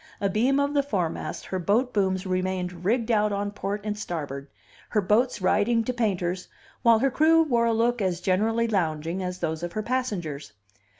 Abeam 0.19 0.59
of 0.59 0.73
the 0.73 0.81
foremast 0.81 1.45
her 1.45 1.59
boat 1.59 1.93
booms 1.93 2.25
remained 2.25 2.83
rigged 2.83 3.11
out 3.11 3.31
on 3.31 3.51
port 3.51 3.81
and 3.83 3.95
starboard, 3.95 4.47
her 4.89 4.99
boats 4.99 5.43
riding 5.43 5.83
to 5.83 5.93
painters, 5.93 6.47
while 6.81 6.97
her 6.97 7.11
crew 7.11 7.43
wore 7.43 7.67
a 7.67 7.71
look 7.73 8.01
as 8.01 8.19
generally 8.19 8.67
lounging 8.67 9.21
as 9.21 9.37
that 9.37 9.61
of 9.61 9.73
her 9.73 9.83
passengers. 9.83 10.53